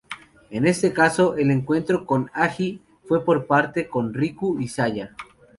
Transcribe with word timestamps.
En 0.49 0.65
este 0.65 0.93
caso, 0.93 1.35
el 1.35 1.51
encuentro 1.51 2.07
con 2.07 2.31
Haji 2.33 2.81
fue 3.05 3.23
por 3.23 3.45
parte 3.45 3.87
con 3.87 4.15
Riku 4.15 4.59
y 4.59 4.67
Saya. 4.67 5.15